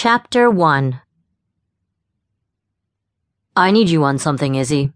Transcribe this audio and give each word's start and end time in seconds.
Chapter 0.00 0.48
1 0.48 1.00
I 3.56 3.70
need 3.72 3.90
you 3.90 4.04
on 4.04 4.18
something, 4.18 4.54
Izzy, 4.54 4.92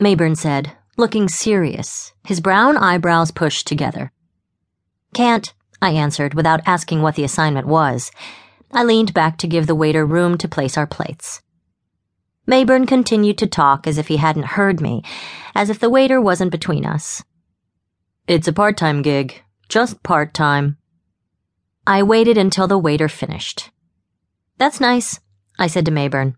Mayburn 0.00 0.36
said, 0.36 0.76
looking 0.96 1.28
serious, 1.28 2.12
his 2.24 2.40
brown 2.40 2.76
eyebrows 2.76 3.32
pushed 3.32 3.66
together. 3.66 4.12
Can't, 5.12 5.52
I 5.82 5.90
answered 5.90 6.34
without 6.34 6.60
asking 6.66 7.02
what 7.02 7.16
the 7.16 7.24
assignment 7.24 7.66
was. 7.66 8.12
I 8.70 8.84
leaned 8.84 9.12
back 9.12 9.38
to 9.38 9.48
give 9.48 9.66
the 9.66 9.74
waiter 9.74 10.06
room 10.06 10.38
to 10.38 10.46
place 10.46 10.78
our 10.78 10.86
plates. 10.86 11.42
Mayburn 12.46 12.86
continued 12.86 13.38
to 13.38 13.48
talk 13.48 13.88
as 13.88 13.98
if 13.98 14.06
he 14.06 14.18
hadn't 14.18 14.54
heard 14.54 14.80
me, 14.80 15.02
as 15.52 15.68
if 15.68 15.80
the 15.80 15.90
waiter 15.90 16.20
wasn't 16.20 16.52
between 16.52 16.86
us. 16.86 17.24
It's 18.28 18.46
a 18.46 18.52
part 18.52 18.76
time 18.76 19.02
gig, 19.02 19.42
just 19.68 20.04
part 20.04 20.32
time. 20.32 20.76
I 21.88 22.04
waited 22.04 22.38
until 22.38 22.68
the 22.68 22.78
waiter 22.78 23.08
finished. 23.08 23.72
That's 24.58 24.80
nice, 24.80 25.20
I 25.58 25.66
said 25.66 25.86
to 25.86 25.92
Mayburn. 25.92 26.34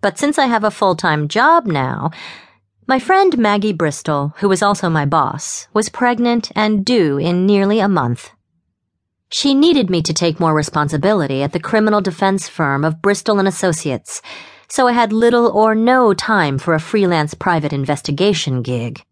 But 0.00 0.18
since 0.18 0.38
I 0.38 0.46
have 0.46 0.64
a 0.64 0.70
full 0.70 0.94
time 0.94 1.28
job 1.28 1.66
now, 1.66 2.10
my 2.86 2.98
friend 2.98 3.36
Maggie 3.36 3.72
Bristol, 3.72 4.32
who 4.38 4.48
was 4.48 4.62
also 4.62 4.88
my 4.88 5.04
boss, 5.04 5.68
was 5.74 5.88
pregnant 5.88 6.50
and 6.54 6.84
due 6.84 7.18
in 7.18 7.44
nearly 7.44 7.80
a 7.80 7.88
month. 7.88 8.30
She 9.30 9.52
needed 9.54 9.90
me 9.90 10.00
to 10.02 10.14
take 10.14 10.40
more 10.40 10.54
responsibility 10.54 11.42
at 11.42 11.52
the 11.52 11.60
criminal 11.60 12.00
defense 12.00 12.48
firm 12.48 12.84
of 12.84 13.02
Bristol 13.02 13.38
and 13.38 13.46
Associates, 13.46 14.22
so 14.70 14.86
I 14.88 14.92
had 14.92 15.12
little 15.12 15.48
or 15.48 15.74
no 15.74 16.14
time 16.14 16.58
for 16.58 16.72
a 16.72 16.80
freelance 16.80 17.34
private 17.34 17.74
investigation 17.74 18.62
gig. 18.62 19.02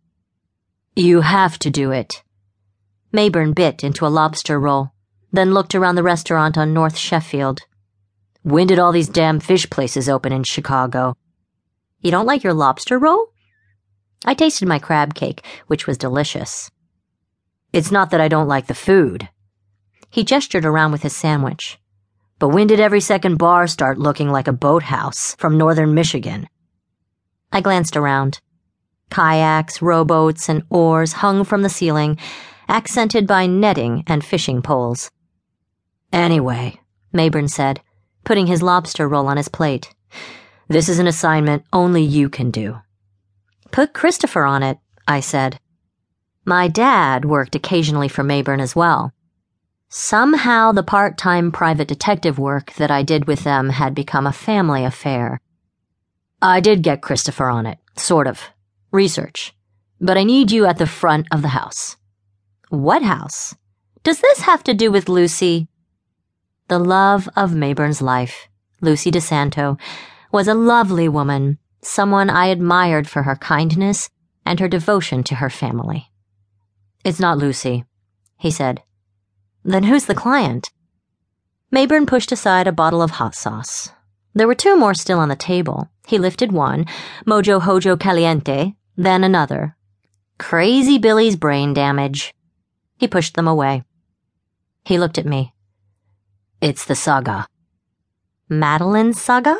You 0.94 1.20
have 1.20 1.58
to 1.58 1.70
do 1.70 1.90
it. 1.92 2.22
Mayburn 3.12 3.54
bit 3.54 3.84
into 3.84 4.06
a 4.06 4.08
lobster 4.08 4.58
roll, 4.58 4.92
then 5.32 5.52
looked 5.52 5.74
around 5.74 5.96
the 5.96 6.02
restaurant 6.02 6.56
on 6.56 6.72
North 6.72 6.96
Sheffield. 6.96 7.60
When 8.46 8.68
did 8.68 8.78
all 8.78 8.92
these 8.92 9.08
damn 9.08 9.40
fish 9.40 9.68
places 9.70 10.08
open 10.08 10.32
in 10.32 10.44
Chicago? 10.44 11.16
You 12.00 12.12
don't 12.12 12.26
like 12.26 12.44
your 12.44 12.54
lobster 12.54 12.96
roll? 12.96 13.32
I 14.24 14.34
tasted 14.34 14.68
my 14.68 14.78
crab 14.78 15.16
cake, 15.16 15.44
which 15.66 15.88
was 15.88 15.98
delicious. 15.98 16.70
It's 17.72 17.90
not 17.90 18.10
that 18.10 18.20
I 18.20 18.28
don't 18.28 18.46
like 18.46 18.68
the 18.68 18.72
food. 18.72 19.28
He 20.10 20.22
gestured 20.22 20.64
around 20.64 20.92
with 20.92 21.02
his 21.02 21.16
sandwich. 21.16 21.80
But 22.38 22.50
when 22.50 22.68
did 22.68 22.78
every 22.78 23.00
second 23.00 23.38
bar 23.38 23.66
start 23.66 23.98
looking 23.98 24.30
like 24.30 24.46
a 24.46 24.52
boathouse 24.52 25.34
from 25.34 25.58
northern 25.58 25.92
Michigan? 25.92 26.48
I 27.50 27.60
glanced 27.60 27.96
around. 27.96 28.38
Kayaks, 29.10 29.82
rowboats, 29.82 30.48
and 30.48 30.62
oars 30.70 31.14
hung 31.14 31.42
from 31.42 31.62
the 31.62 31.68
ceiling, 31.68 32.16
accented 32.68 33.26
by 33.26 33.48
netting 33.48 34.04
and 34.06 34.24
fishing 34.24 34.62
poles. 34.62 35.10
Anyway, 36.12 36.78
Mayburn 37.12 37.50
said, 37.50 37.80
putting 38.26 38.46
his 38.46 38.60
lobster 38.60 39.08
roll 39.08 39.28
on 39.28 39.38
his 39.38 39.48
plate, 39.48 39.94
this 40.68 40.88
is 40.88 40.98
an 40.98 41.06
assignment 41.06 41.64
only 41.72 42.02
you 42.02 42.28
can 42.28 42.50
do. 42.50 42.76
Put 43.70 43.94
Christopher 43.94 44.44
on 44.44 44.62
it, 44.62 44.78
I 45.06 45.20
said. 45.20 45.60
My 46.44 46.66
dad 46.66 47.24
worked 47.24 47.54
occasionally 47.54 48.08
for 48.08 48.24
Mayburn 48.24 48.60
as 48.60 48.74
well. 48.74 49.12
Somehow 49.88 50.72
the 50.72 50.82
part 50.82 51.16
time 51.16 51.52
private 51.52 51.86
detective 51.86 52.38
work 52.38 52.72
that 52.74 52.90
I 52.90 53.04
did 53.04 53.26
with 53.26 53.44
them 53.44 53.70
had 53.70 53.94
become 53.94 54.26
a 54.26 54.32
family 54.32 54.84
affair. 54.84 55.40
I 56.42 56.58
did 56.60 56.82
get 56.82 57.02
Christopher 57.02 57.46
on 57.46 57.64
it, 57.64 57.78
sort 57.96 58.26
of. 58.26 58.50
Research. 58.90 59.54
But 60.00 60.18
I 60.18 60.24
need 60.24 60.50
you 60.50 60.66
at 60.66 60.78
the 60.78 60.86
front 60.86 61.28
of 61.30 61.42
the 61.42 61.48
house. 61.48 61.96
What 62.70 63.02
house? 63.02 63.54
Does 64.02 64.20
this 64.20 64.40
have 64.40 64.64
to 64.64 64.74
do 64.74 64.90
with 64.90 65.08
Lucy? 65.08 65.68
The 66.68 66.78
love 66.80 67.28
of 67.36 67.54
Mayburn's 67.54 68.02
life, 68.02 68.48
Lucy 68.80 69.12
DeSanto, 69.12 69.78
was 70.32 70.48
a 70.48 70.54
lovely 70.54 71.08
woman, 71.08 71.58
someone 71.80 72.28
I 72.28 72.46
admired 72.46 73.08
for 73.08 73.22
her 73.22 73.36
kindness 73.36 74.10
and 74.44 74.58
her 74.58 74.66
devotion 74.66 75.22
to 75.24 75.36
her 75.36 75.48
family. 75.48 76.10
It's 77.04 77.20
not 77.20 77.38
Lucy, 77.38 77.84
he 78.36 78.50
said. 78.50 78.82
Then 79.64 79.84
who's 79.84 80.06
the 80.06 80.14
client? 80.14 80.68
Mayburn 81.72 82.04
pushed 82.04 82.32
aside 82.32 82.66
a 82.66 82.72
bottle 82.72 83.00
of 83.00 83.12
hot 83.12 83.36
sauce. 83.36 83.90
There 84.34 84.48
were 84.48 84.54
two 84.56 84.76
more 84.76 84.94
still 84.94 85.20
on 85.20 85.28
the 85.28 85.36
table. 85.36 85.88
He 86.04 86.18
lifted 86.18 86.50
one, 86.50 86.84
Mojo 87.24 87.60
Hojo 87.60 87.96
Caliente, 87.96 88.74
then 88.96 89.22
another. 89.22 89.76
Crazy 90.38 90.98
Billy's 90.98 91.36
brain 91.36 91.74
damage. 91.74 92.34
He 92.98 93.06
pushed 93.06 93.34
them 93.34 93.46
away. 93.46 93.84
He 94.84 94.98
looked 94.98 95.18
at 95.18 95.26
me. 95.26 95.52
It's 96.66 96.84
the 96.84 96.96
saga. 96.96 97.46
Madeline's 98.48 99.22
Saga? 99.22 99.56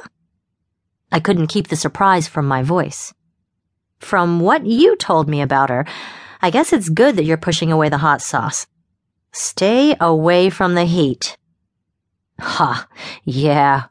I 1.12 1.20
couldn't 1.20 1.46
keep 1.46 1.68
the 1.68 1.76
surprise 1.76 2.26
from 2.26 2.48
my 2.48 2.64
voice. 2.64 3.14
From 4.00 4.40
what 4.40 4.66
you 4.66 4.96
told 4.96 5.28
me 5.28 5.40
about 5.40 5.70
her, 5.70 5.86
I 6.42 6.50
guess 6.50 6.72
it's 6.72 6.88
good 6.88 7.14
that 7.14 7.22
you're 7.22 7.36
pushing 7.36 7.70
away 7.70 7.88
the 7.90 7.98
hot 7.98 8.22
sauce. 8.22 8.66
Stay 9.30 9.94
away 10.00 10.50
from 10.50 10.74
the 10.74 10.84
heat. 10.84 11.38
Ha, 12.40 12.88
yeah. 13.22 13.84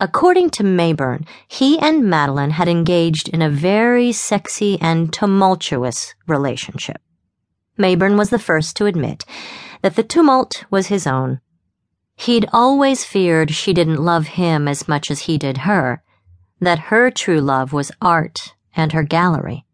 According 0.00 0.48
to 0.52 0.62
Mayburn, 0.62 1.26
he 1.46 1.78
and 1.80 2.08
Madeline 2.08 2.52
had 2.52 2.66
engaged 2.66 3.28
in 3.28 3.42
a 3.42 3.50
very 3.50 4.10
sexy 4.10 4.80
and 4.80 5.12
tumultuous 5.12 6.14
relationship. 6.26 7.02
Mayburn 7.78 8.16
was 8.16 8.30
the 8.30 8.38
first 8.38 8.74
to 8.76 8.86
admit 8.86 9.26
that 9.82 9.96
the 9.96 10.02
tumult 10.02 10.64
was 10.70 10.86
his 10.86 11.06
own. 11.06 11.42
He'd 12.16 12.48
always 12.52 13.04
feared 13.04 13.50
she 13.50 13.74
didn't 13.74 14.02
love 14.02 14.26
him 14.26 14.66
as 14.66 14.88
much 14.88 15.10
as 15.10 15.20
he 15.20 15.36
did 15.36 15.58
her, 15.58 16.02
that 16.60 16.88
her 16.90 17.10
true 17.10 17.40
love 17.40 17.72
was 17.72 17.92
art 18.00 18.54
and 18.74 18.92
her 18.92 19.02
gallery. 19.02 19.65